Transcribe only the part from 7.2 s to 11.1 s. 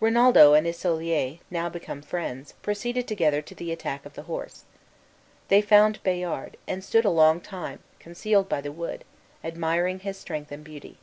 time, concealed by the wood, admiring his strength and beauty.